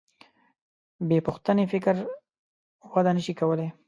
بېپوښتنې 1.07 1.65
فکر 1.73 1.95
وده 2.93 3.11
نهشي 3.15 3.33
کولی. 3.39 3.67